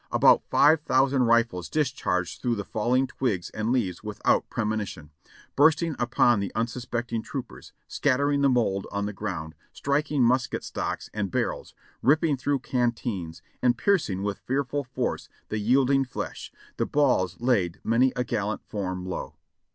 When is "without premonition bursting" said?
4.03-5.95